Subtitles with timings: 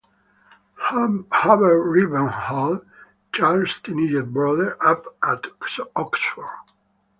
[0.89, 2.83] Hubert Rivenhall-
[3.33, 5.45] Charles' teenage brother, up at
[5.95, 6.49] Oxford.